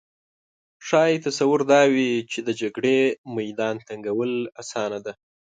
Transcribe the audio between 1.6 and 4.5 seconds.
دا وي چې د جګړې میدان تنګول